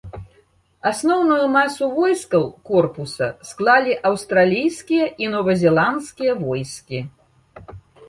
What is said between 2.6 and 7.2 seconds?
корпуса склалі аўстралійскія і новазеландскія войскі.